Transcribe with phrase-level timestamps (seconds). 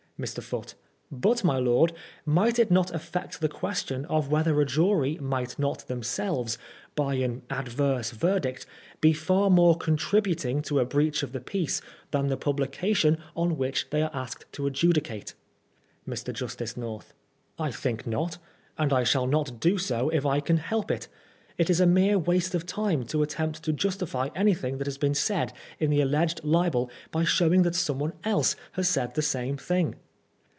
[0.21, 0.43] Mr.
[0.43, 0.75] Foote:
[1.11, 1.91] But, my lord,
[2.27, 6.59] might it not affect the question of whether a jury might not themselves,
[6.93, 8.67] by an adverse verdict,
[8.99, 13.57] be far more contributiDg to a breach of the peace than the publica tion on
[13.57, 15.33] which they are asked to adjudicate?
[16.07, 16.31] Mr.
[16.31, 17.15] Justice North:
[17.57, 18.37] I think not,
[18.77, 21.07] and it shall not do so if I can help it.
[21.57, 25.15] It is a mere waste of time to attempt to justify anything that has been
[25.15, 29.95] said in the alleged Ubel by showing that someone else has said the same thing.